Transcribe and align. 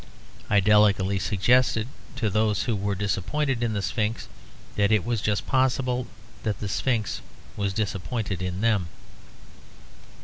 I 0.49 0.59
delicately 0.59 1.19
suggested 1.19 1.87
to 2.15 2.31
those 2.31 2.63
who 2.63 2.75
were 2.75 2.95
disappointed 2.95 3.61
in 3.61 3.73
the 3.73 3.83
Sphinx 3.83 4.27
that 4.75 4.91
it 4.91 5.05
was 5.05 5.21
just 5.21 5.45
possible 5.45 6.07
that 6.41 6.59
the 6.59 6.67
Sphinx 6.67 7.21
was 7.55 7.71
disappointed 7.71 8.41
in 8.41 8.61
them. 8.61 8.87